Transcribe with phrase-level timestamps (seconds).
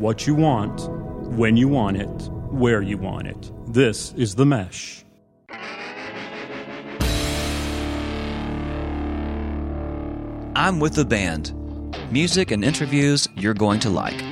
[0.00, 0.88] what you want,
[1.36, 3.52] when you want it, where you want it.
[3.66, 5.04] This is The Mesh.
[10.56, 11.52] I'm with the band.
[12.10, 14.29] Music and interviews you're going to like.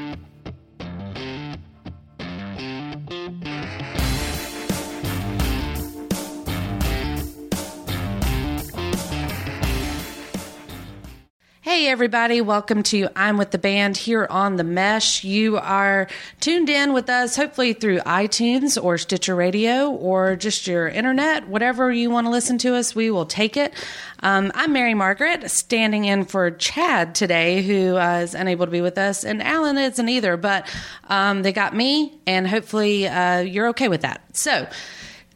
[11.99, 15.25] Everybody, welcome to I'm with the Band here on The Mesh.
[15.25, 16.07] You are
[16.39, 21.91] tuned in with us, hopefully through iTunes or Stitcher Radio or just your internet, whatever
[21.91, 23.75] you want to listen to us, we will take it.
[24.21, 28.81] Um, I'm Mary Margaret, standing in for Chad today, who uh, is unable to be
[28.81, 30.73] with us, and Alan isn't either, but
[31.09, 34.23] um, they got me, and hopefully uh, you're okay with that.
[34.37, 34.69] So,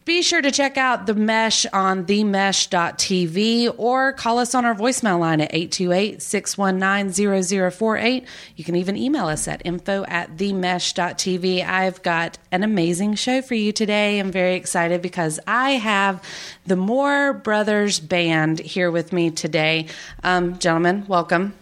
[0.05, 5.21] be sure to check out the mesh on themesh.tv or call us on our voicemail
[5.21, 8.27] line at 828-619-0048.
[8.57, 11.65] You can even email us at info at themesh.tv.
[11.65, 14.19] I've got an amazing show for you today.
[14.19, 16.21] I'm very excited because I have
[16.67, 19.87] the Moore Brothers Band here with me today.
[20.25, 21.55] Um, gentlemen, welcome.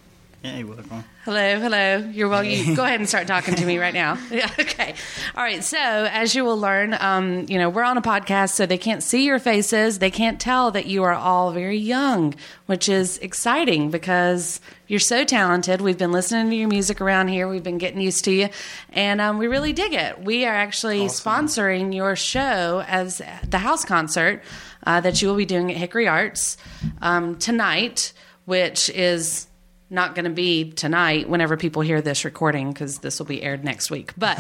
[0.43, 1.05] Hey, welcome.
[1.27, 1.99] Hello, hello.
[1.99, 2.43] You're well.
[2.43, 4.17] You go ahead and start talking to me right now.
[4.31, 4.95] Yeah, okay.
[5.37, 5.63] All right.
[5.63, 9.03] So, as you will learn, um, you know, we're on a podcast, so they can't
[9.03, 9.99] see your faces.
[9.99, 15.25] They can't tell that you are all very young, which is exciting because you're so
[15.25, 15.83] talented.
[15.83, 17.47] We've been listening to your music around here.
[17.47, 18.49] We've been getting used to you,
[18.95, 20.25] and um, we really dig it.
[20.25, 24.43] We are actually sponsoring your show as the house concert
[24.87, 26.57] uh, that you will be doing at Hickory Arts
[27.03, 28.15] um, tonight,
[28.47, 29.49] which is
[29.91, 33.65] not going to be tonight whenever people hear this recording because this will be aired
[33.65, 34.13] next week.
[34.17, 34.39] But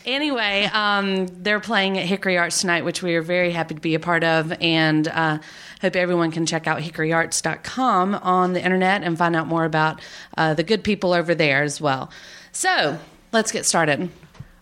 [0.06, 3.96] anyway, um, they're playing at Hickory Arts tonight, which we are very happy to be
[3.96, 4.52] a part of.
[4.60, 5.40] And uh,
[5.80, 10.00] hope everyone can check out hickoryarts.com on the internet and find out more about
[10.36, 12.10] uh, the good people over there as well.
[12.52, 12.96] So
[13.32, 14.08] let's get started.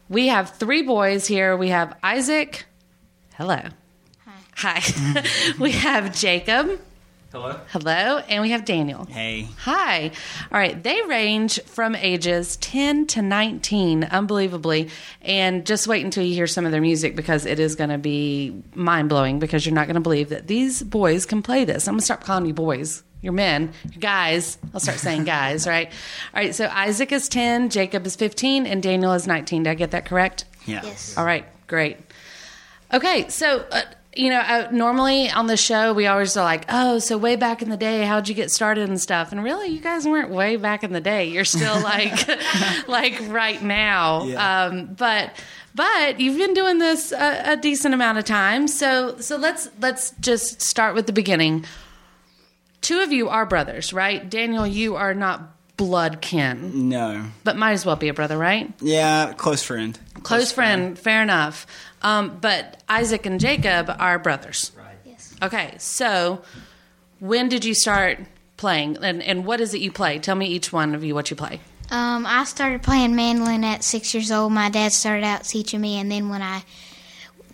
[0.09, 1.55] We have three boys here.
[1.57, 2.65] We have Isaac.
[3.35, 3.61] Hello.
[4.57, 4.83] Hi.
[4.83, 5.25] Hi.
[5.59, 6.81] we have Jacob.
[7.33, 7.61] Hello.
[7.69, 9.05] Hello, and we have Daniel.
[9.05, 9.47] Hey.
[9.59, 10.09] Hi.
[10.51, 10.83] All right.
[10.83, 14.89] They range from ages 10 to 19, unbelievably.
[15.23, 17.99] And just wait until you hear some of their music because it is going to
[17.99, 21.87] be mind blowing because you're not going to believe that these boys can play this.
[21.87, 23.05] I'm going to stop calling you boys.
[23.21, 24.59] You're men, you're guys.
[24.75, 25.87] I'll start saying guys, right?
[26.35, 26.53] All right.
[26.53, 29.63] So Isaac is 10, Jacob is 15, and Daniel is 19.
[29.63, 30.47] Did I get that correct?
[30.67, 30.81] Yeah.
[30.83, 31.17] Yes.
[31.17, 31.47] All right.
[31.69, 31.99] Great.
[32.93, 33.29] Okay.
[33.29, 33.83] So, uh,
[34.15, 37.63] you know, uh, normally on the show, we always are like, oh, so way back
[37.63, 39.31] in the day, how'd you get started and stuff?
[39.31, 41.27] And really, you guys weren't way back in the day.
[41.27, 42.29] You're still like,
[42.89, 44.25] like right now.
[44.25, 44.65] Yeah.
[44.65, 45.33] Um, but,
[45.75, 48.67] but you've been doing this a, a decent amount of time.
[48.67, 51.65] So, so let's, let's just start with the beginning.
[52.81, 54.29] Two of you are brothers, right?
[54.29, 57.25] Daniel, you are not blood kin, No.
[57.45, 58.71] but might as well be a brother, right?
[58.81, 59.99] Yeah, close friend.
[60.23, 61.67] Close friend, fair enough.
[62.03, 64.73] Um, but Isaac and Jacob are brothers.
[64.77, 64.97] Right.
[65.05, 65.35] Yes.
[65.43, 66.43] Okay, so
[67.19, 68.19] when did you start
[68.57, 70.19] playing, and and what is it you play?
[70.19, 71.61] Tell me each one of you what you play.
[71.91, 74.53] Um, I started playing mandolin at six years old.
[74.53, 76.63] My dad started out teaching me, and then when I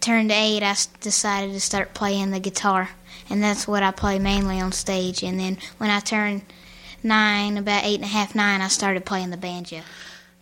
[0.01, 2.91] turned eight, I decided to start playing the guitar,
[3.31, 5.23] and that's what I play mainly on stage.
[5.23, 6.43] And then when I turned
[7.03, 9.81] nine, about eight and a half, nine, I started playing the banjo.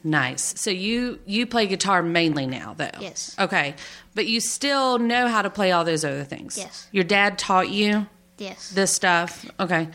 [0.07, 0.61] Nice.
[0.61, 2.91] So you you play guitar mainly now, though.
[3.01, 3.35] Yes.
[3.39, 3.75] Okay,
[4.15, 6.59] but you still know how to play all those other things.
[6.59, 6.87] Yes.
[6.93, 8.07] Your dad taught you
[8.37, 8.69] Yes.
[8.71, 9.47] this stuff.
[9.59, 9.89] Okay,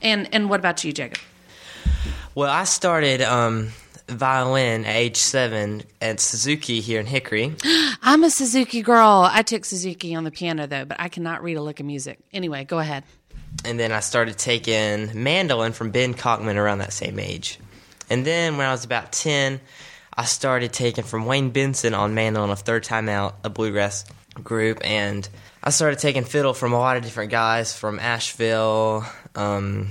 [0.00, 1.18] and and what about you, Jacob?
[2.34, 3.68] Well, I started um,
[4.08, 7.54] violin at age seven at Suzuki here in Hickory.
[8.02, 9.28] I'm a Suzuki girl.
[9.30, 12.18] I took Suzuki on the piano though, but I cannot read a lick of music.
[12.32, 13.04] Anyway, go ahead.
[13.64, 17.58] And then I started taking mandolin from Ben Cockman around that same age.
[18.10, 19.60] And then when I was about 10,
[20.14, 24.04] I started taking from Wayne Benson on mandolin a III Tyme Out, a bluegrass
[24.42, 24.80] group.
[24.84, 25.26] And
[25.62, 29.04] I started taking fiddle from a lot of different guys from Asheville
[29.34, 29.88] um,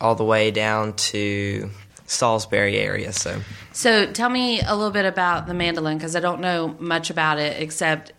[0.00, 1.70] all the way down to
[2.06, 3.12] Salisbury area.
[3.12, 3.40] So
[3.72, 7.38] So tell me a little bit about the mandolin because I don't know much about
[7.38, 8.12] it except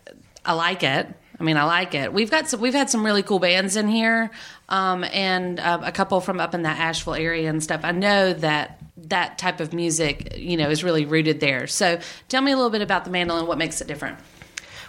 [0.45, 1.07] I like it.
[1.39, 2.11] I mean, I like it.
[2.13, 4.31] We've got some, we've had some really cool bands in here,
[4.69, 7.81] um, and uh, a couple from up in that Asheville area and stuff.
[7.83, 11.67] I know that that type of music, you know, is really rooted there.
[11.67, 11.99] So
[12.29, 13.45] tell me a little bit about the mandolin.
[13.47, 14.17] What makes it different?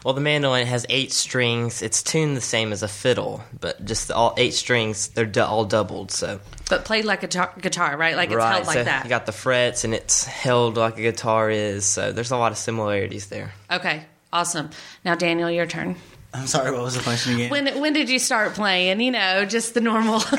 [0.05, 1.83] Well, the mandolin has eight strings.
[1.83, 5.45] It's tuned the same as a fiddle, but just the, all eight strings, they're du-
[5.45, 6.13] all doubled.
[6.13, 6.41] So
[6.71, 8.15] But played like a guitar, guitar right?
[8.17, 9.03] Like it's right, held like so that.
[9.05, 11.85] you got the frets, and it's held like a guitar is.
[11.85, 13.53] So there's a lot of similarities there.
[13.71, 14.71] okay, awesome.
[15.05, 15.97] Now, Daniel, your turn.
[16.33, 17.51] I'm sorry, what was the question again?
[17.51, 19.01] When when did you start playing?
[19.01, 20.21] You know, just the normal.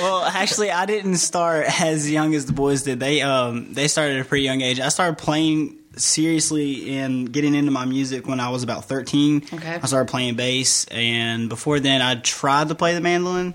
[0.00, 3.00] well, actually, I didn't start as young as the boys did.
[3.00, 4.80] They um they started at a pretty young age.
[4.80, 9.44] I started playing seriously and getting into my music when I was about 13.
[9.52, 9.78] Okay.
[9.82, 13.54] I started playing bass, and before then, I tried to play the mandolin,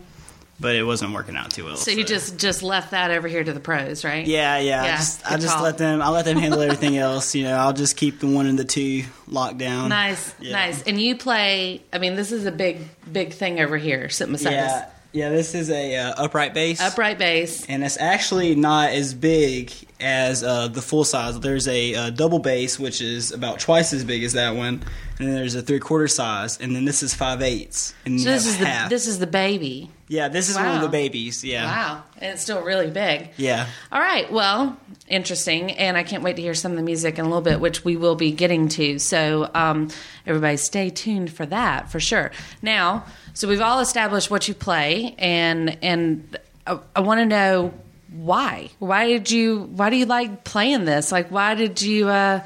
[0.59, 1.75] but it wasn't working out too well.
[1.75, 4.25] So you just just left that over here to the pros, right?
[4.25, 4.85] Yeah, yeah.
[4.85, 6.01] Yeah, I just, I just let them.
[6.01, 7.35] I let them handle everything else.
[7.35, 9.89] You know, I'll just keep the one and the two locked down.
[9.89, 10.53] Nice, Yeah.
[10.53, 10.81] nice.
[10.83, 11.81] And you play.
[11.93, 12.79] I mean, this is a big,
[13.11, 14.09] big thing over here.
[14.09, 14.91] Sitting beside Yeah, us.
[15.13, 15.30] Yeah.
[15.30, 16.81] This is a uh, upright bass.
[16.81, 17.66] Upright bass.
[17.68, 21.40] and it's actually not as big as uh, the full size.
[21.40, 24.84] There's a uh, double bass, which is about twice as big as that one,
[25.19, 28.30] and then there's a three quarter size, and then this is five eighths, and So
[28.31, 28.90] this is the half.
[28.90, 29.92] this is the baby.
[30.08, 31.44] yeah, this is one of the babies.
[31.44, 33.30] Yeah, Wow, and it's still really big.
[33.38, 33.68] yeah.
[33.92, 34.75] All right, well,
[35.08, 37.60] interesting, and I can't wait to hear some of the music in a little bit,
[37.60, 38.98] which we will be getting to.
[38.98, 39.90] So, um,
[40.25, 42.31] everybody, stay tuned for that for sure.
[42.63, 46.38] Now, so we've all established what you play, and and
[46.68, 47.74] I, I want to know
[48.12, 48.69] why.
[48.80, 49.63] Why did you?
[49.75, 51.12] Why do you like playing this?
[51.12, 52.10] Like, why did you?
[52.10, 52.44] Uh,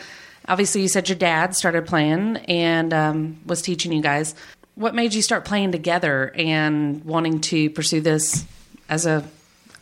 [0.48, 4.36] obviously, you said your dad started playing and um, was teaching you guys.
[4.76, 8.46] What made you start playing together and wanting to pursue this
[8.90, 9.28] as a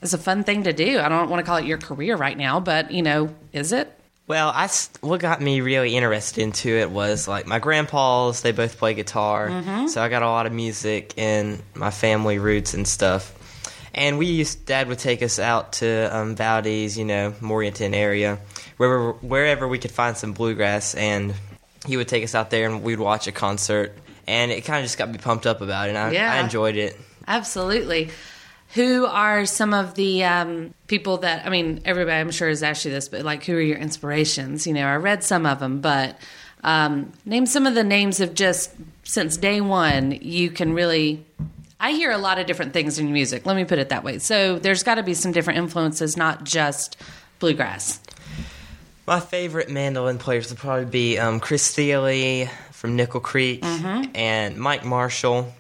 [0.01, 0.99] as a fun thing to do?
[0.99, 3.91] I don't want to call it your career right now, but you know, is it?
[4.25, 4.69] Well, I
[5.01, 8.41] what got me really interested into it was like my grandpas.
[8.41, 9.49] They both play guitar,
[9.89, 13.37] so I got a lot of music in my family roots and stuff.
[13.93, 18.39] And we used, Dad would take us out to um, Valdese, you know, Morganton area,
[18.77, 21.33] wherever wherever we could find some bluegrass, and
[21.85, 23.93] he would take us out there and we'd watch a concert.
[24.25, 25.89] And it kind of just got me pumped up about it.
[25.89, 26.33] And I, Yeah.
[26.33, 26.97] I enjoyed it.
[27.27, 28.09] Absolutely.
[28.73, 31.81] Who are some of the um, people that I mean?
[31.85, 34.65] Everybody, I'm sure, has asked you this, but like, who are your inspirations?
[34.65, 36.17] You know, I read some of them, but
[36.63, 38.71] um, name some of the names of just
[39.03, 40.11] since day one.
[40.11, 41.23] You can really.
[41.79, 43.45] I hear a lot of different things in music.
[43.45, 44.17] Let me put it that way.
[44.19, 46.95] So there's got to be some different influences, not just
[47.39, 47.99] bluegrass.
[49.05, 54.15] My favorite mandolin players would probably be um, Chris Thile from Nickel Creek Mm-hmm.
[54.15, 55.53] and Mike Marshall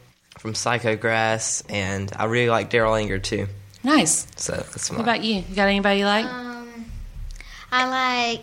[0.43, 3.47] from Psychograss, and I really like Darol Anger too.
[3.81, 4.27] Nice.
[4.35, 4.97] So that's my.
[4.97, 5.35] What about you?
[5.35, 6.25] You got anybody you like?
[6.25, 6.85] Um,
[7.71, 8.41] I like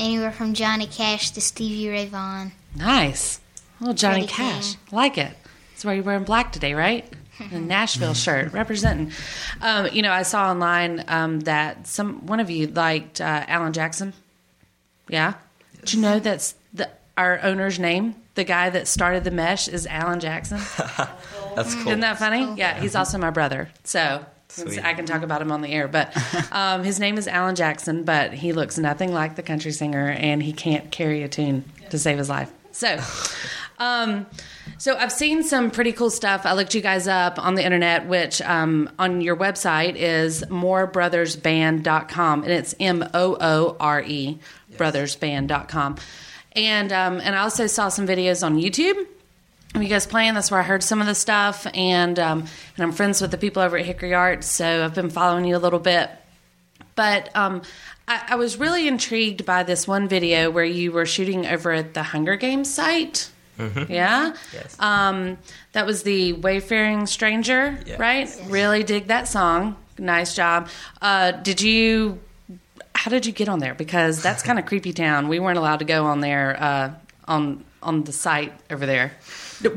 [0.00, 2.52] anywhere from Johnny Cash to Stevie Ray Vaughan.
[2.74, 3.40] Nice.
[3.78, 4.70] Little Johnny Freddie Cash.
[4.70, 4.80] King.
[4.90, 5.36] Like it.
[5.72, 7.06] That's why you're wearing black today, right?
[7.52, 9.12] A Nashville shirt representing.
[9.60, 13.74] Um, you know, I saw online um, that some one of you liked uh, Alan
[13.74, 14.14] Jackson.
[15.10, 15.34] Yeah.
[15.80, 16.88] Did you know that's the
[17.18, 18.14] our owner's name?
[18.34, 20.58] The guy that started the mesh is Alan Jackson.
[21.54, 21.88] That's cool.
[21.88, 22.54] Isn't that funny?
[22.56, 23.68] Yeah, he's also my brother.
[23.84, 24.84] So Sweet.
[24.84, 25.88] I can talk about him on the air.
[25.88, 26.16] But
[26.52, 30.42] um, his name is Alan Jackson, but he looks nothing like the country singer, and
[30.42, 32.52] he can't carry a tune to save his life.
[32.72, 32.98] So.
[33.76, 34.26] Um,
[34.78, 36.46] so I've seen some pretty cool stuff.
[36.46, 42.42] I looked you guys up on the internet, which um, on your website is moorebrothersband.com,
[42.44, 44.38] and it's M O O R E
[44.76, 45.96] brothersband.com.
[46.56, 48.96] And um, and I also saw some videos on YouTube
[49.74, 50.34] of you guys playing.
[50.34, 52.40] That's where I heard some of the stuff, and um,
[52.76, 55.56] and I'm friends with the people over at Hickory Arts, so I've been following you
[55.56, 56.10] a little bit.
[56.94, 57.62] But um,
[58.06, 61.92] I, I was really intrigued by this one video where you were shooting over at
[61.94, 63.30] the Hunger Games site.
[63.88, 64.34] Yeah.
[64.52, 64.76] Yes.
[64.80, 65.38] Um,
[65.72, 67.96] that was the Wayfaring Stranger, Yeah.
[67.98, 68.28] right?
[68.46, 69.76] Really dig that song.
[69.98, 70.68] Nice job.
[71.02, 72.20] Uh, did you?
[73.04, 73.74] How did you get on there?
[73.74, 75.28] Because that's kind of creepy town.
[75.28, 76.94] We weren't allowed to go on there uh,
[77.28, 79.12] on on the site over there.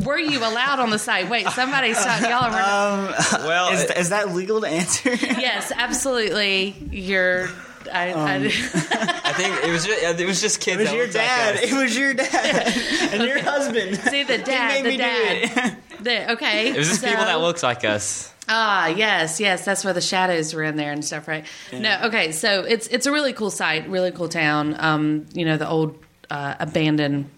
[0.05, 1.29] Were you allowed on the site?
[1.29, 2.46] Wait, somebody stopped y'all.
[2.46, 5.10] Are, well, Is, it- is that legal to answer?
[5.15, 6.74] yes, absolutely.
[6.89, 7.50] You're.
[7.91, 10.79] I, I, I think it was just, it was just kids.
[10.79, 11.60] It was that your looked like dad.
[11.63, 13.98] It was your dad and your husband.
[13.98, 14.84] see the dad.
[14.84, 15.77] made the me do dad.
[16.00, 16.03] it.
[16.03, 16.69] The, okay.
[16.69, 18.34] It was just so- people that looked like us.
[18.50, 21.46] Ah, yes, yes, that's where the shadows were in there and stuff, right?
[21.74, 24.75] No, okay, so it's it's a really cool site, really cool town.
[24.80, 25.98] Um, you know, the old
[26.30, 27.30] uh, abandoned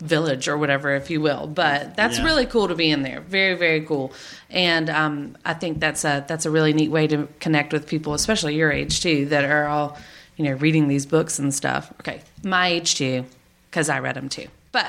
[0.00, 1.48] village or whatever, if you will.
[1.48, 2.24] But that's Yeah.
[2.24, 3.20] really cool to be in there.
[3.20, 4.12] Very, very cool.
[4.48, 8.14] And um, I think that's a that's a really neat way to connect with people,
[8.14, 9.98] especially your age too, that are all
[10.36, 11.92] you know reading these books and stuff.
[12.00, 13.24] Okay, my age too,
[13.70, 14.46] because I read them too.
[14.70, 14.88] But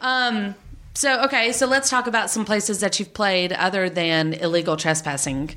[0.00, 0.56] um,
[0.94, 5.50] so okay, so let's talk about some places that you've played other than illegal trespassing.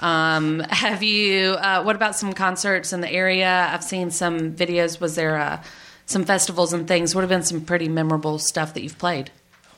[0.00, 1.52] Um, have you?
[1.52, 3.68] Uh, what about some concerts in the area?
[3.72, 5.00] I've seen some videos.
[5.00, 5.62] Was there uh,
[6.06, 7.14] some festivals and things?
[7.14, 9.30] What have been some pretty memorable stuff that you've played?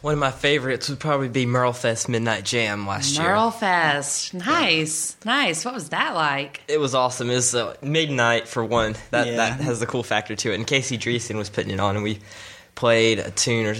[0.02, 3.26] One of my favorites would probably be Merlefest Midnight Jam last year.
[3.26, 5.64] Merle Fest, nice, nice.
[5.64, 6.60] What was that like?
[6.68, 7.30] It was awesome.
[7.30, 8.94] It was uh, midnight for one.
[9.10, 9.36] That Yeah.
[9.36, 10.54] that has the cool factor to it.
[10.56, 12.18] And Casey Driessen was putting it on, and we
[12.76, 13.74] played a tune or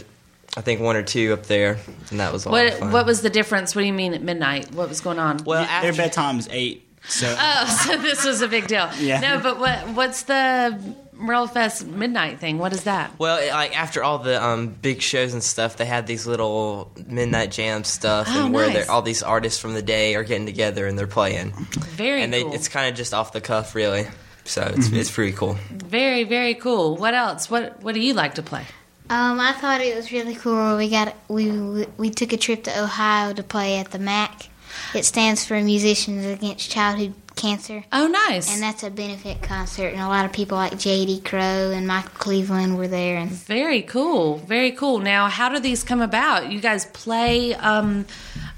[0.56, 1.78] I think one or two up there,
[2.10, 2.92] and that was a lot of What fun.
[2.92, 3.74] what was the difference?
[3.74, 4.72] What do you mean at midnight?
[4.72, 5.38] What was going on?
[5.44, 6.82] well, Their bedtime is eight.
[7.08, 8.88] So Oh, so this was a big deal.
[8.98, 9.20] Yeah.
[9.20, 10.78] No, but what what's the
[11.12, 12.58] Merle Fest midnight thing?
[12.58, 13.12] What is that?
[13.18, 16.90] well, it- like after all the um, big shows and stuff, they had these little
[17.06, 18.88] midnight jam stuff, Oh, and where nice.
[18.88, 21.52] all these artists from the day are getting together and they're playing,
[21.96, 22.54] Very and they, cool.
[22.54, 24.06] it's kind of just off the cuff, really.
[24.44, 25.58] So it's it's pretty cool.
[25.70, 26.96] very very cool.
[26.96, 27.50] What else?
[27.50, 28.64] What what do you like to play?
[29.08, 30.76] Um, I thought it was really cool.
[30.76, 34.48] We got we we, we took a trip to Ohio to play at the MAC.
[34.94, 38.52] It stands for Musicians Against Childhood Cancer, Oh, nice.
[38.52, 39.88] and that's a benefit concert.
[39.88, 41.20] And a lot of people like J.D.
[41.20, 43.16] Crowe and Michael Cleveland were there.
[43.18, 44.36] And Very cool.
[44.38, 44.98] Very cool.
[45.00, 46.50] Now, how do these come about?
[46.50, 48.06] You guys play um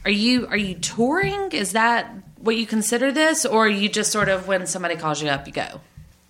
[0.04, 1.50] are you are you touring?
[1.52, 5.20] Is that what you consider this or are you just sort of when somebody calls
[5.20, 5.80] you up you go?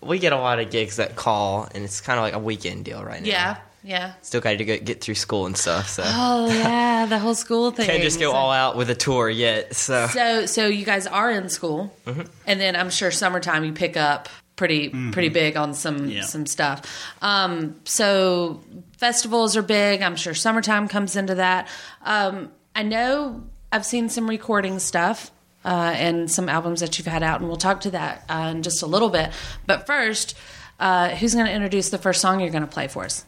[0.01, 2.85] We get a lot of gigs that call, and it's kind of like a weekend
[2.85, 3.29] deal right now.
[3.29, 3.57] Yeah.
[3.89, 4.13] Yeah.
[4.21, 7.71] Still got to get, get through school and stuff, so Oh, yeah, the whole school
[7.71, 7.87] thing.
[7.91, 9.75] can't just go all out with a tour yet.
[9.75, 11.91] So So so you guys are in school.
[12.05, 12.23] Mm-hmm.
[12.47, 16.23] And then I'm sure summertime you pick up pretty pretty big on some Yeah.
[16.23, 16.83] some stuff.
[17.23, 18.61] Um so
[18.99, 20.03] festivals are big.
[20.03, 21.67] I'm sure summertime comes into that.
[22.05, 23.43] Um I know
[23.73, 25.31] I've seen some recording stuff.
[25.65, 28.63] Uh, and some albums that you've had out, and we'll talk to that uh, in
[28.63, 29.31] just a little bit.
[29.67, 30.35] But first,
[30.79, 33.25] uh, who's going to introduce the first song you're going to play for us?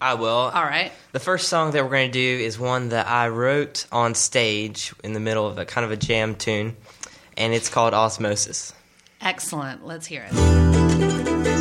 [0.00, 0.28] I will.
[0.28, 0.92] All right.
[1.12, 4.94] The first song that we're going to do is one that I wrote on stage
[5.02, 6.76] in the middle of a kind of a jam tune,
[7.36, 8.72] and it's called Osmosis.
[9.20, 9.86] Excellent.
[9.86, 11.53] Let's hear it.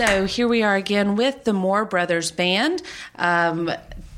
[0.00, 2.80] So here we are again with the Moore Brothers Band.
[3.16, 3.70] Um,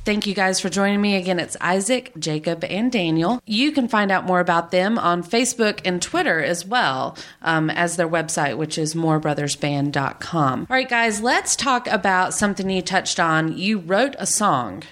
[0.04, 1.40] thank you guys for joining me again.
[1.40, 3.42] It's Isaac, Jacob, and Daniel.
[3.46, 7.96] You can find out more about them on Facebook and Twitter as well um, as
[7.96, 10.60] their website, which is moorebrothersband.com.
[10.70, 13.58] All right, guys, let's talk about something you touched on.
[13.58, 14.84] You wrote a song,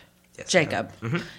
[0.49, 0.91] Jacob.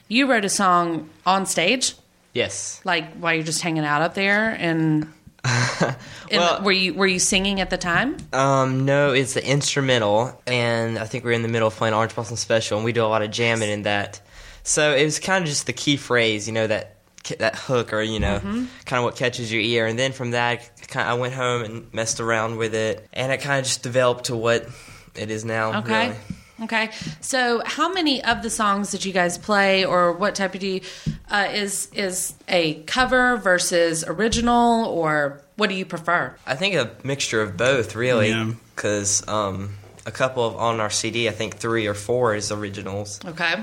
[0.08, 1.96] You wrote a song on stage,
[2.34, 2.80] Yes.
[2.86, 5.12] like while you're just hanging out up there, and.
[5.82, 5.96] and
[6.32, 8.18] Well- were you were you singing at the time?
[8.34, 12.14] Um, no, it's the instrumental, and I think we're in the middle of playing Orange
[12.16, 14.22] Blossom Special, and we do a lot of jamming in that.
[14.64, 16.98] So it was kind of just the key phrase, you know, that
[17.40, 18.66] that hook, or you know, Mm-hmm.
[18.86, 19.86] kind of what catches your ear.
[19.88, 23.38] And then from that, kind I went home and messed around with it, and it
[23.42, 24.68] kind of just developed to what
[25.16, 25.80] it is now.
[25.80, 26.10] Okay.
[26.10, 26.20] really.
[26.62, 26.92] Okay.
[27.22, 30.68] So, how many of the songs that you guys play, or what type of do
[30.68, 30.82] you,
[31.30, 36.36] uh, is is a cover versus original, or what do you prefer?
[36.46, 38.52] I think a mixture of both, really, Yeah.
[38.76, 39.72] because um,
[40.06, 43.56] a couple of on our CD, I think three or four is originals, Okay.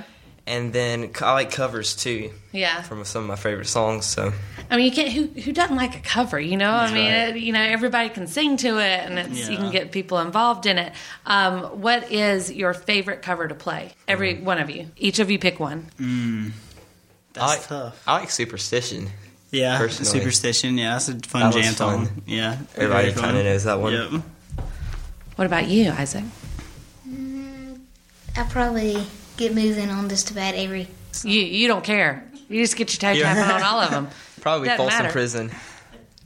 [0.46, 2.32] and then I like covers too.
[2.52, 2.82] Yeah.
[2.82, 4.06] from some of my favorite songs.
[4.06, 4.32] So
[4.70, 5.10] I mean, you can't.
[5.12, 6.38] Who who doesn't like a cover?
[6.38, 9.56] You know, I mean, it, you know, everybody can sing to it, and it's, you
[9.56, 10.92] can get people involved in it.
[11.24, 13.92] Um, what is your favorite cover to play?
[14.06, 14.42] Every Mm.
[14.42, 15.86] one of you, each of you, pick one.
[17.32, 18.02] That's I like, tough.
[18.06, 19.08] I like Superstition.
[19.50, 20.10] Yeah, personally.
[20.20, 20.76] superstition.
[20.76, 22.06] Yeah, that's a fun That was jam fun.
[22.06, 22.22] song.
[22.26, 23.92] Yeah, Everybody kind of knows that one.
[23.94, 24.22] Yep.
[25.36, 26.24] What about you, Isaac?
[28.36, 29.02] I probably
[29.36, 30.88] get moving on just about every.
[31.24, 32.24] You you don't care.
[32.48, 33.34] You just get your toe Yeah.
[33.34, 34.08] tapping on all of them.
[34.40, 35.12] Probably Doesn't Folsom matter.
[35.12, 35.50] Prison.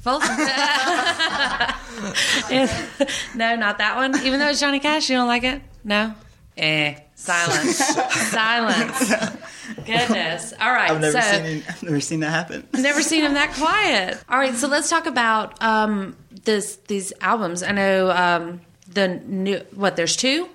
[0.00, 0.37] Folsom.
[3.37, 4.16] no, not that one.
[4.25, 5.62] Even though it's Johnny Cash, you don't like it?
[5.85, 6.14] No?
[6.57, 6.97] Eh.
[7.14, 7.78] Silence.
[8.31, 9.12] Silence.
[9.87, 10.52] Goodness.
[10.61, 10.90] All right.
[10.90, 12.66] I've never so, seen it, I've never seen that happen.
[12.73, 14.23] never seen him that quiet.
[14.28, 17.62] All right, so let's talk about um, this these albums.
[17.62, 20.49] I know um, the new what there's 2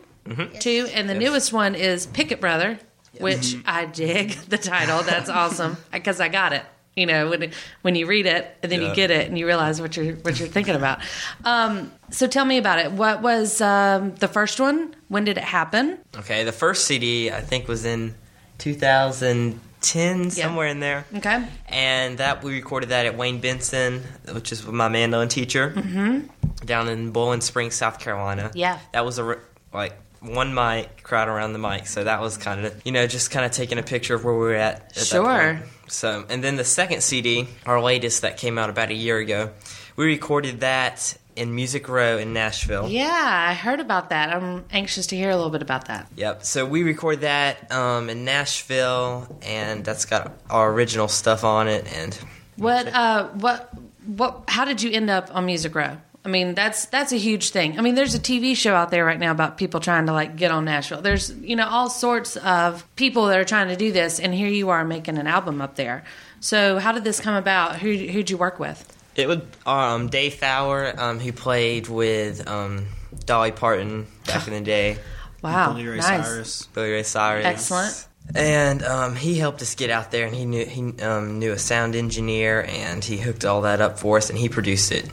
[0.60, 2.80] two, and the newest one is Picket Brother,
[3.20, 5.04] which I dig the title.
[5.04, 6.64] That's awesome because I got it.
[6.98, 7.52] You know when
[7.84, 10.40] when you read it and then you get it and you realize what you're what
[10.40, 11.00] you're thinking about.
[11.46, 12.92] Um, so tell me about it.
[12.92, 14.96] What was um, the first one?
[15.08, 16.00] When did it happen?
[16.18, 18.16] Okay, the first CD I think was in
[18.58, 21.06] 2010, somewhere in there.
[21.18, 24.02] Okay, and that we recorded that at Wayne Benson,
[24.34, 26.66] which is my mandolin teacher, mm-hmm.
[26.66, 28.50] down in Boiling Springs, South Carolina.
[28.56, 28.80] Yeah.
[28.92, 29.38] that was a
[29.72, 33.30] like one mic crowd around the mic, so that was kind of you know just
[33.30, 34.78] kind of taking a picture of where we were at.
[34.78, 35.62] at that Sure.
[35.88, 39.52] So, and then the second CD, our latest that came out about a year ago,
[39.96, 42.88] we recorded that in Music Row in Nashville.
[42.90, 44.36] yeah, I heard about that.
[44.36, 46.08] I'm anxious to hear a little bit about that.
[46.16, 46.44] Yep.
[46.44, 51.86] So we recorded that um, in Nashville, and that's got our original stuff on it,
[51.96, 52.16] and
[52.56, 53.70] What uh what
[54.08, 55.98] what how did you end up on Music Row?
[56.28, 57.80] I mean, that's that's a huge thing.
[57.80, 60.36] I mean, there's a TV show out there right now about people trying to like
[60.36, 61.02] get on Nashville.
[61.02, 64.50] There's, you know, all sorts of people that are trying to do this and here
[64.50, 66.04] you are making an album up there.
[66.42, 67.78] So, how did this come about?
[67.78, 68.94] Who who'd you work with?
[69.16, 72.88] It was um, Dave Fowler, um, who played with um,
[73.26, 74.98] Dolly Parton back in the day,
[75.42, 75.72] Wow.
[75.72, 76.26] Billy Ray nice.
[76.28, 76.66] Cyrus.
[76.74, 77.46] Billy Ray Cyrus.
[77.46, 78.08] Excellent.
[78.36, 81.58] And um, he helped us get out there, and he knew he um, knew a
[81.58, 85.10] sound engineer, and he hooked all that up for us, and he produced it.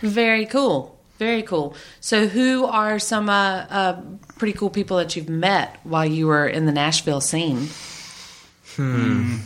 [0.00, 0.98] Very cool.
[1.18, 1.76] Very cool.
[2.00, 4.00] So, who are some uh, uh,
[4.38, 7.68] pretty cool people that you've met while you were in the Nashville scene?
[8.76, 9.36] Hmm.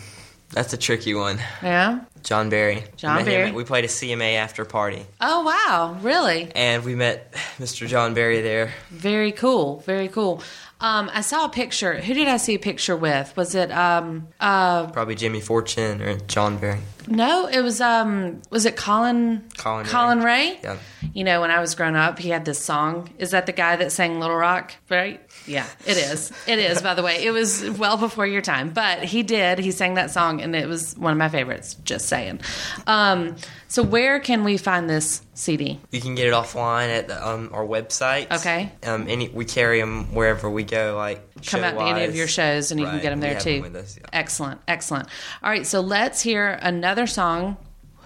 [0.51, 1.39] That's a tricky one.
[1.63, 2.01] Yeah.
[2.23, 2.85] John Berry.
[2.97, 3.49] John We Barry.
[3.49, 5.99] at- we played a CMA after party, Oh wow!
[6.01, 6.51] Really?
[6.55, 7.87] and we met Mr.
[7.87, 8.73] John Berry there.
[8.91, 9.81] Very cool.
[9.81, 10.43] Very cool.
[10.81, 11.95] Um, I saw a picture.
[12.01, 13.37] Who did I see a picture with?
[13.37, 16.81] Was it um uh Probably Jimmy Fortune or John Berry.
[17.09, 19.91] No, it was um was it Collin Collin Raye.
[19.93, 20.61] Collin Raye?
[20.63, 20.77] Yeah.
[21.15, 23.09] You know, when I was growing up, he had this song.
[23.19, 24.73] Is that the guy that sang Little Rock?
[24.91, 25.21] Right?
[25.47, 26.33] Yeah, it is.
[26.47, 27.25] It is, by the way.
[27.25, 28.71] It was well before your time.
[28.71, 29.59] But he did.
[29.59, 32.41] He sang that song and it was one of my favorites, just saying.
[32.87, 33.37] Um,
[33.69, 35.81] so where can we find this CD?
[35.91, 38.31] You can get it offline at the, um, our website.
[38.31, 38.73] Okay.
[38.85, 42.29] Um, any we carry them wherever we go, like come out to any of your
[42.29, 43.63] shows and you can get them there too.
[43.63, 44.07] with us, yeah.
[44.13, 45.09] Excellent, excellent.
[45.43, 47.57] All right, so let's hear another song.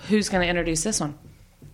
[0.09, 1.19] Who's going to introduce this one?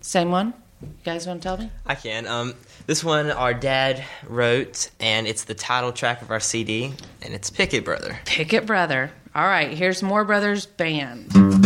[0.01, 0.53] Same one?
[0.81, 1.71] You guys want to tell me?
[1.85, 2.27] I can.
[2.27, 2.53] Um,
[2.85, 7.49] this one our dad wrote, and it's the title track of our CD, and it's
[7.49, 8.19] Picket Brother.
[8.25, 9.11] Picket Brother.
[9.33, 11.65] All right, here's Moore Brothers Band.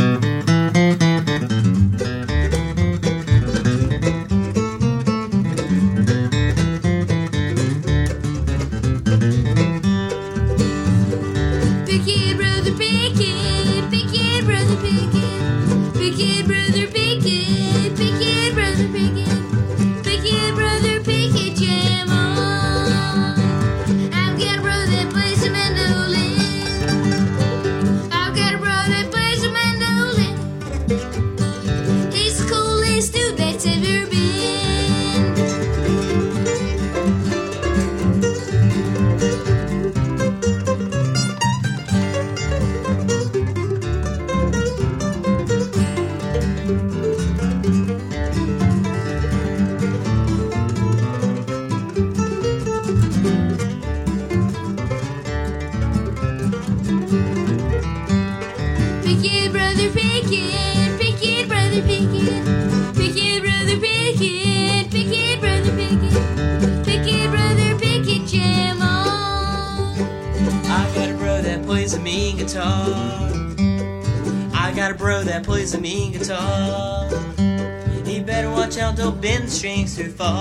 [80.09, 80.40] Too.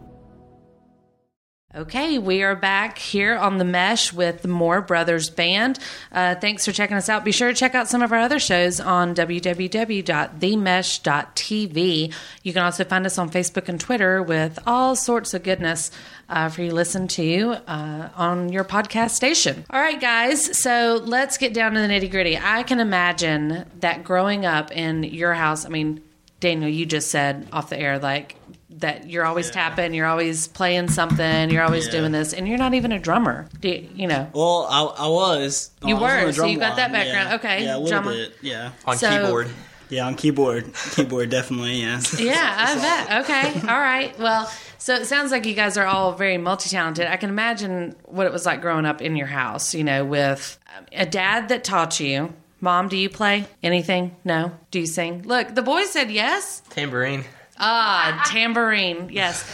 [1.73, 5.79] Okay, we are back here on the Mesh with the Moore Brothers Band.
[6.11, 7.23] Uh, thanks for checking us out.
[7.23, 12.13] Be sure to check out some of our other shows on www.themesh.tv.
[12.43, 15.91] You can also find us on Facebook and Twitter with all sorts of goodness
[16.27, 19.63] uh, for you to listen to uh, on your podcast station.
[19.69, 22.37] All right, guys, so let's get down to the nitty gritty.
[22.37, 26.01] I can imagine that growing up in your house, I mean,
[26.41, 28.35] Daniel, you just said off the air, like,
[28.77, 31.91] that you're always tapping, you're always playing something, you're always Yeah.
[31.91, 33.47] doing this, and you're not even a drummer.
[33.59, 34.29] Do you, you know?
[34.33, 35.71] Well, I, I was.
[35.85, 37.29] You I were, the so you got that background.
[37.29, 37.35] yeah.
[37.35, 38.11] Okay, Yeah, a little drummer.
[38.13, 38.37] bit.
[38.41, 38.71] Yeah.
[38.85, 39.49] on So- keyboard.
[39.89, 40.73] Yeah, on keyboard.
[40.95, 42.17] keyboard, definitely, yes.
[42.19, 43.23] Yeah, I bet.
[43.25, 44.17] Okay, all right.
[44.17, 47.05] Well, so it sounds like you guys are all very multi-talented.
[47.07, 49.73] I can imagine what it was like growing up in your house.
[49.75, 52.33] You know, with um, a dad that taught you.
[52.61, 54.15] Mom, do you play anything?
[54.23, 54.51] No.
[54.69, 55.23] Do you sing?
[55.23, 56.61] Look, the boys said yes.
[56.69, 57.25] Tambourine.
[57.61, 59.09] Ah, tambourine.
[59.11, 59.45] Yes.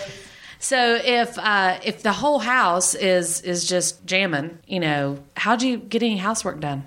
[0.59, 5.77] So if uh, if the whole house is is just jamming, you know, how'd you
[5.77, 6.83] get any housework done,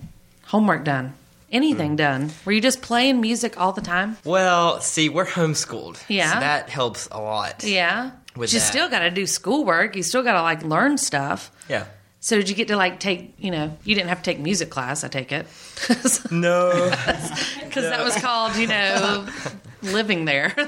[0.47, 1.13] homework done,
[1.53, 2.31] anything done?
[2.45, 4.17] Were you just playing music all the time?
[4.25, 6.03] Well, see, we're homeschooled.
[6.09, 6.33] Yeah.
[6.35, 7.63] So that helps a lot.
[7.63, 8.11] Yeah.
[8.37, 8.67] With But you that.
[8.67, 9.95] still got to do schoolwork.
[9.97, 11.51] You still got to like learn stuff.
[11.69, 11.85] Yeah.
[12.21, 14.69] So did you get to like take, you know, you didn't have to take music
[14.71, 15.47] class, I take it.
[16.31, 16.71] No.
[17.65, 19.27] Because that was called, you know,
[19.83, 20.53] living there.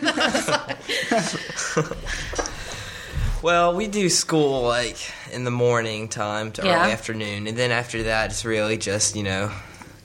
[3.42, 4.96] well, we do school like
[5.32, 6.82] in the morning time to Yeah.
[6.82, 9.50] early afternoon, and then after that, it's really just you know,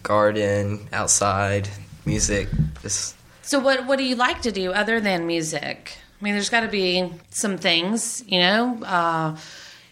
[0.03, 1.69] garden, outside,
[2.05, 2.47] music,
[2.81, 5.97] just So what what do you like to do other than music?
[6.19, 9.35] I mean, there's got to be some things, you know, uh,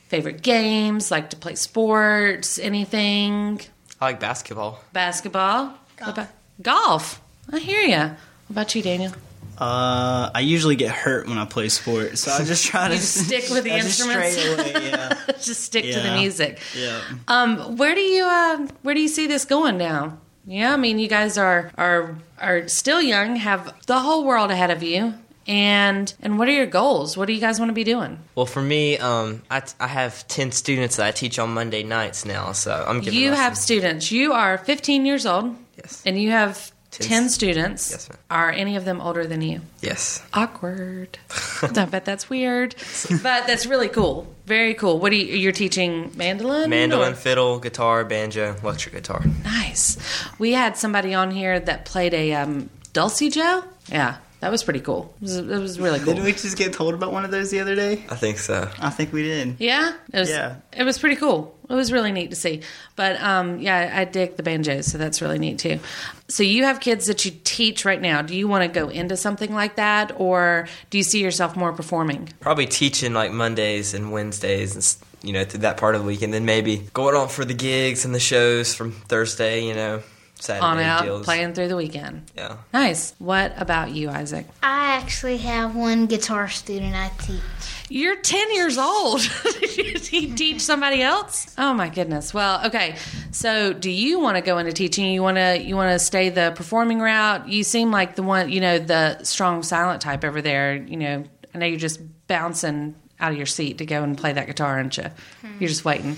[0.07, 3.61] favorite games, like to play sports, anything,
[4.01, 4.79] I like basketball.
[4.91, 6.27] basketball, golf.
[6.61, 7.21] Golf.
[7.53, 8.15] I hear you.
[8.47, 9.11] What about you, Daniel?
[9.57, 13.49] Uh, I usually get hurt when I play sports, so I just try to stick
[13.49, 14.37] with the I instruments?
[14.37, 16.59] Stray away, yeah, Just stick to the music.
[16.77, 17.01] yeah.
[17.27, 20.17] Um, where do you uh, where do you see this going now?
[20.45, 24.71] Yeah, I mean, you guys are are are still young, have the whole world ahead
[24.71, 25.13] of you,
[25.47, 27.15] and and what are your goals?
[27.15, 28.19] What do you guys want to be doing?
[28.35, 31.81] Well, for me, um, I, t- I have ten students that I teach on Monday
[31.83, 33.17] nights now, so I'm giving.
[33.17, 34.11] You have students.
[34.11, 37.91] You are 15 years old, yes, and you have Ten 10 s- students.
[37.91, 38.17] Yes, ma'am.
[38.29, 39.61] Are any of them older than you?
[39.81, 40.23] yes.
[40.33, 41.17] Awkward.
[41.61, 42.75] I bet that's weird,
[43.23, 44.27] but that's really cool.
[44.45, 44.99] Very cool.
[44.99, 45.35] What are you?
[45.35, 46.69] You're teaching mandolin.
[46.69, 49.23] Mandolin, or- fiddle, guitar, banjo, electric guitar.
[49.43, 49.97] Nice.
[50.39, 53.63] We had somebody on here that played a um, Dulcie Joe.
[53.89, 55.13] Yeah, that was pretty cool.
[55.17, 56.13] It was, it was really cool.
[56.13, 58.03] Didn't we just get told about one of those the other day?
[58.09, 58.69] I think so.
[58.79, 59.55] I think we did.
[59.59, 60.29] Yeah, it was.
[60.29, 60.55] Yeah.
[60.73, 61.54] it was pretty cool.
[61.69, 62.61] It was really neat to see.
[62.95, 65.79] But um, yeah, I dig the banjos, so that's really neat too.
[66.27, 68.21] So you have kids that you teach right now.
[68.21, 71.73] Do you want to go into something like that, or do you see yourself more
[71.73, 72.29] performing?
[72.39, 76.21] Probably teaching like Mondays and Wednesdays, and you know, through that part of the week,
[76.21, 79.65] and then maybe going on for the gigs and the shows from Thursday.
[79.65, 80.03] You know,
[80.39, 81.25] Saturday On out, deals.
[81.25, 82.29] playing through the weekend.
[82.35, 82.57] Yeah.
[82.73, 83.13] Nice.
[83.19, 84.45] What about you, Isaac?
[84.61, 87.41] I actually have one guitar student I teach.
[87.89, 89.21] You're 10 years old.
[89.75, 91.53] Did you teach somebody else?
[91.57, 92.33] Oh my goodness.
[92.33, 92.95] Well, okay.
[93.31, 95.05] So, do you want to go into teaching?
[95.05, 97.47] You want to you want to stay the performing route?
[97.47, 101.23] You seem like the one, you know, the strong silent type over there, you know.
[101.53, 104.75] I know you're just bouncing out of your seat to go and play that guitar,
[104.75, 105.05] aren't you?
[105.41, 105.57] Hmm.
[105.59, 106.17] You're just waiting.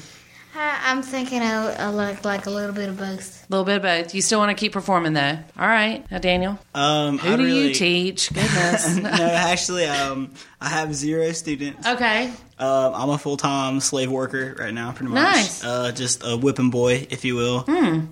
[0.57, 3.45] I, I'm thinking I, I like like a little bit of both.
[3.49, 4.13] A little bit of both.
[4.15, 5.37] You still want to keep performing though.
[5.59, 6.03] All right.
[6.11, 8.29] Now, Daniel, Um, who I do really, you teach?
[8.33, 8.95] Goodness.
[8.97, 11.87] no, actually, um, I have zero students.
[11.87, 12.31] okay.
[12.59, 15.23] Um, I'm a full time slave worker right now, pretty much.
[15.23, 15.63] Nice.
[15.63, 17.63] Uh, just a whipping boy, if you will.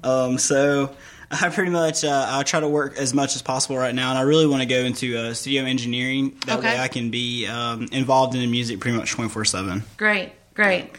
[0.04, 0.96] Um, so
[1.32, 4.20] I pretty much uh, I try to work as much as possible right now, and
[4.20, 6.38] I really want to go into uh, studio engineering.
[6.46, 6.76] That Okay.
[6.76, 9.84] way, I can be um, involved in the music pretty much 24 seven.
[9.98, 10.32] Great.
[10.54, 10.92] Great.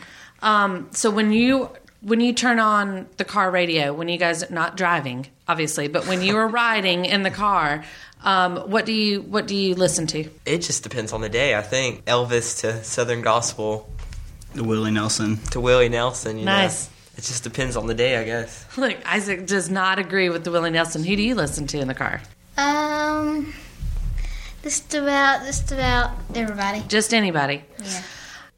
[0.43, 1.71] Um, so when you
[2.03, 6.07] when you turn on the car radio, when you guys are not driving, obviously, but
[6.07, 7.85] when you are riding in the car,
[8.23, 10.29] um, what do you what do you listen to?
[10.45, 11.55] It just depends on the day.
[11.57, 13.89] I think Elvis to Southern Gospel
[14.55, 15.39] The Willie Nelson.
[15.51, 16.39] to Willie Nelson.
[16.39, 16.87] You Nice.
[16.87, 16.93] Know?
[17.19, 18.67] It just depends on the day, I guess.
[18.77, 21.03] Look, Isaac does not agree with the Willie Nelson.
[21.03, 22.21] Who do you listen to in the car?
[22.59, 23.55] Um,
[24.63, 26.83] just about, just about everybody.
[26.89, 27.63] Just anybody.
[27.83, 28.03] Yeah.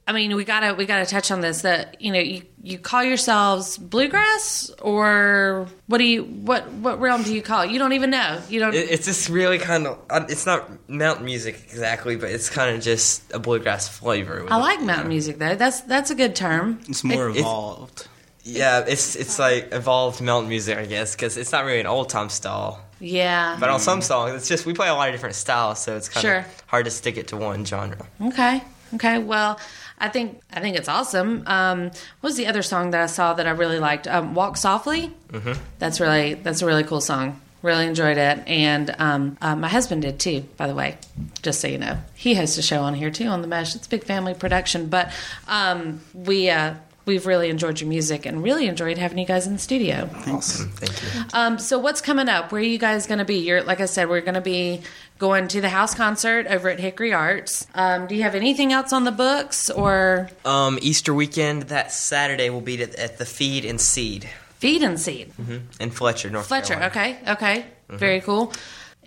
[0.09, 1.61] I mean, we gotta we gotta touch on this.
[1.62, 7.23] That you know, you, you call yourselves bluegrass, or what do you what what realm
[7.23, 7.62] do you call?
[7.62, 7.71] it?
[7.71, 8.40] You don't even know.
[8.49, 8.75] You don't.
[8.75, 9.99] It, it's just really kind of.
[10.09, 14.42] uh, It's not mountain music exactly, but it's kind of just a bluegrass flavor.
[14.44, 15.11] with I it, like you mountain know?
[15.11, 15.55] music though.
[15.57, 16.81] That's that's a good term.
[16.88, 18.09] It's more It- evolved.
[18.44, 22.09] Yeah, it's it's like evolved mountain music, I guess, because it's not really an old
[22.09, 22.83] time style.
[22.99, 23.59] Yeah.
[23.61, 26.09] But on some songs, it's just we play a lot of different styles, so it's
[26.09, 26.38] kind Sure.
[26.38, 28.07] of hard to stick it to one genre.
[28.23, 28.62] Okay.
[28.94, 29.18] Okay.
[29.18, 29.61] Well,
[30.00, 31.42] I think I think it's awesome.
[31.46, 34.06] Um, what was the other song that I saw that I really liked?
[34.06, 35.12] Um, Walk softly.
[35.28, 35.61] Mm-hmm.
[35.78, 37.40] That's really that's a really cool song.
[37.61, 40.42] Really enjoyed it, and um, uh, my husband did too.
[40.56, 40.96] By the way,
[41.42, 43.74] just so you know, he hosts a show on here too on the Mesh.
[43.74, 45.12] It's a big family production, but
[45.46, 46.50] um, we.
[46.50, 46.74] Uh,
[47.06, 50.11] We've really enjoyed your music and really enjoyed having you guys in the studio.
[50.26, 51.24] Awesome, thank you.
[51.32, 52.52] Um, so what's coming up?
[52.52, 53.37] Where are you guys going to be?
[53.37, 54.82] You're like I said, we're going to be
[55.18, 57.66] going to the house concert over at Hickory Arts.
[57.74, 62.50] Um, do you have anything else on the books or Um, Easter weekend that Saturday
[62.50, 64.28] will be at, at the Feed and Seed
[64.59, 65.33] feed and seed?
[65.78, 66.74] in Fletcher, North Fletcher.
[66.74, 66.90] Carolina.
[66.90, 67.33] Okay.
[67.33, 67.64] Okay.
[67.88, 68.52] Very cool.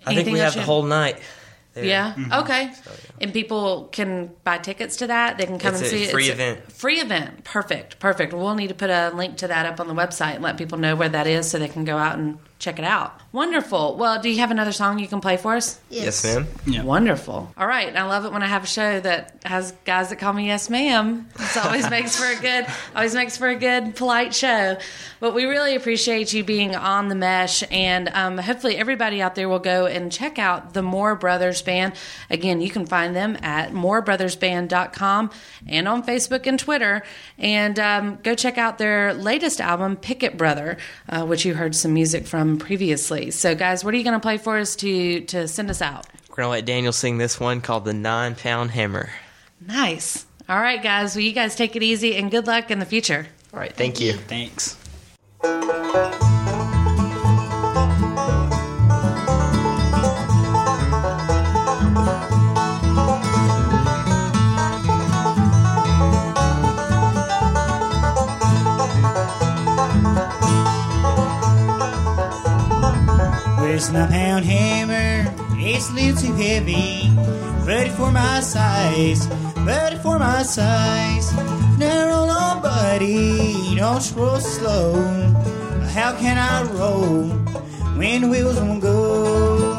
[0.06, 1.18] I think we else have the whole night.
[1.74, 1.84] there.
[1.84, 2.14] Yeah.
[2.40, 2.72] Okay.
[3.20, 5.38] And people can buy tickets to that.
[5.38, 6.10] They can come It's and a see it.
[6.10, 6.72] free It's a event.
[6.72, 7.44] Free event.
[7.44, 7.98] Perfect.
[8.00, 8.32] Perfect.
[8.32, 10.78] We'll need to put a link to that up on the website and let people
[10.78, 13.20] know where that is so they can go out and check it out.
[13.32, 13.96] Wonderful.
[13.96, 15.80] Well, do you have another song you can play for us?
[15.90, 16.46] Yes, ma'am.
[16.64, 16.84] Yeah.
[16.84, 17.52] Wonderful.
[17.56, 17.94] All right.
[17.94, 20.70] I love it when I have a show that has guys that call me yes
[20.70, 21.28] ma'am.
[21.40, 24.76] It always makes for a good always makes for a good polite show.
[25.18, 29.48] But we really appreciate you being on the mesh and um, hopefully everybody out there
[29.48, 31.94] will go and check out the Moore Brothers Band.
[32.30, 35.30] Again, you can find them at moorebrothersband.com
[35.66, 37.02] and on Facebook and Twitter.
[37.38, 40.76] And um, go check out their latest album, Picket Brother,
[41.08, 43.30] uh, which you heard some music from previously.
[43.30, 46.06] So guys, what are you going to play for us to to send us out?
[46.30, 49.10] We're gonna let Daniel sing this one called the Nine Pound Hammer.
[49.60, 50.24] Nice.
[50.48, 51.14] All right, guys.
[51.14, 53.26] Well, you guys take it easy and good luck in the future.
[53.52, 54.14] All right, thank you.
[54.14, 54.78] Thanks.
[73.72, 75.32] Where's the pound hammer?
[75.56, 77.10] It's a little too heavy.
[77.66, 79.26] Ready for my size.
[79.64, 81.32] Ready for my size.
[81.78, 83.74] Narrow on, buddy.
[83.74, 84.92] Don't roll slow.
[85.94, 87.28] How can I roll
[87.96, 89.71] when wheels won't go?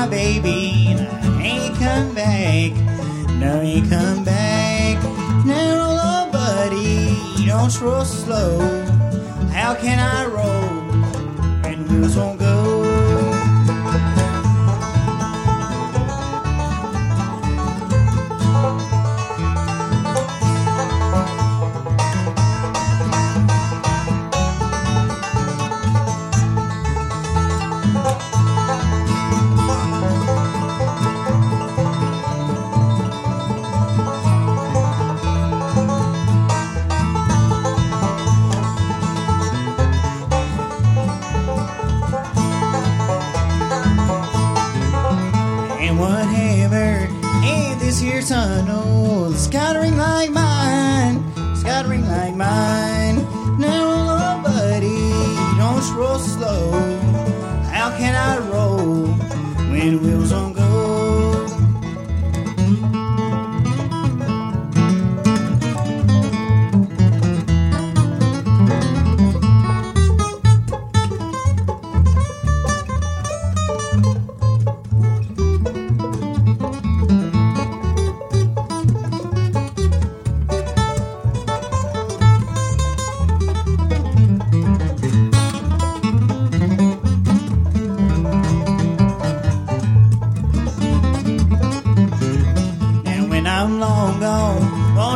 [0.00, 0.86] My baby.
[0.88, 2.72] And I ain't come back.
[3.38, 4.96] No, ain't come back.
[5.44, 7.14] Now on, buddy.
[7.44, 8.58] Don't roll slow.
[9.52, 10.24] How can I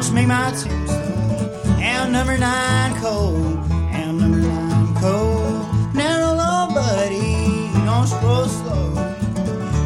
[0.09, 1.83] You make my tombstone?
[1.83, 5.95] Out number nine cold, out number nine cold.
[5.95, 8.95] Now on, buddy, don't you roll slow.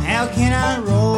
[0.04, 1.17] How can I roll